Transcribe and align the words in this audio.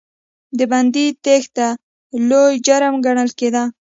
د 0.57 0.59
بندي 0.71 1.05
تېښته 1.23 1.67
لوی 2.29 2.53
جرم 2.65 2.95
ګڼل 3.05 3.29
کېده. 3.39 3.63